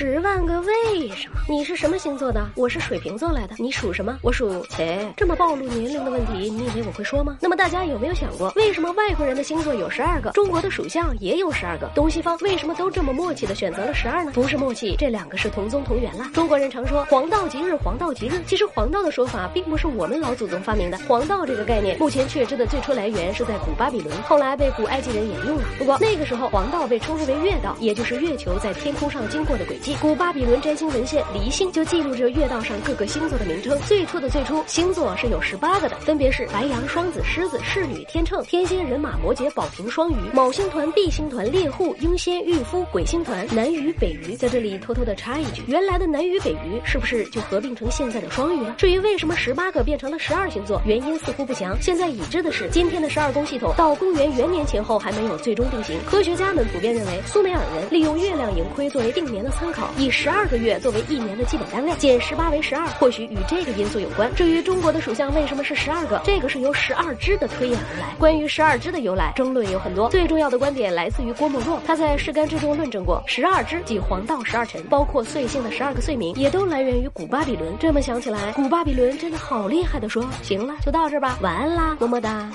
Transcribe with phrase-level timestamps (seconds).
[0.00, 1.36] 十万个为什么？
[1.46, 2.48] 你是什么星座的？
[2.54, 3.54] 我是水瓶座来的。
[3.58, 4.18] 你属什么？
[4.22, 5.06] 我属切。
[5.14, 7.36] 这么暴露年龄的问题，你以为我会说吗？
[7.38, 11.86] 那么大家有没有想过，为什么外国人的星座有十二个，中国的属相也有十二个？
[11.94, 14.32] 东西方为什么都这么默契的选择了十二呢？
[14.34, 16.30] 不是默契，这两个是同宗同源啦。
[16.32, 18.40] 中国人常说黄道吉日，黄道吉日。
[18.46, 20.96] 其实黄道的说法并不是我们老祖宗发明的。
[21.06, 25.64] 黄道这个概念，目前确知的最初来源是在古巴比伦，后来被古埃及人沿用了。
[25.78, 29.89] 不过那个时候黄道被称之为月道，也就是月球在天空上经过的轨迹。
[29.96, 33.78] 古巴比伦占星文献《离星》就记录着月道上各个星座的名称。
[33.86, 44.34] 最初的最初，星座是有十八个的，分别是白羊、双子、狮子、侍女、天秤、天蝎、人马、摩羯、宝瓶、双鱼、卯星团、B 星团、猎户、庸仙、御夫、鬼星团、南鱼、北鱼。
[44.36, 48.74] 在这里偷偷的插一句，原来的南鱼、北鱼是不是就合并成现在的双鱼了？
[48.76, 51.76] 至于为什么十八个变成了十二星座，原因似乎不详。
[51.80, 55.96] 现在已知的是，今天的十二宫系统到公元元年前后还没有最终定型。
[56.04, 64.32] 科学家们普遍认为，苏美尔人利用月亮盈亏作为定年的参考，以十二个月作为一年的基本单位，减十八为十二，或许与这个因素有关。
[64.34, 68.14] 至于中国的属相为什么是十二个，这个是由十二支的推演而来。
[68.18, 70.08] 关于十二支的由来，争论有很多。
[70.10, 77.72] 最重要的观点来自于郭沫若，他在《释干之中论证过，十二支即黄道十二辰，包括岁星的十二个岁名，也都来源于古巴比伦。
[77.78, 80.24] 这么想起来，古巴比伦真的好厉害的说。
[80.42, 82.50] 行了，就到这吧，晚安啦，么么哒。